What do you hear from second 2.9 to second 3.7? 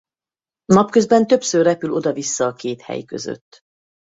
között.